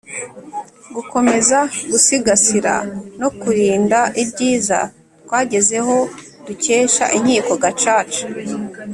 Gukomeza 0.95 1.57
gusigasira 1.91 2.73
no 3.19 3.29
kurinda 3.39 3.99
ibyiza 4.23 4.79
twagezeho 5.23 5.95
dukesha 6.47 7.05
Inkiko 7.17 7.51
Gacaca 7.63 8.21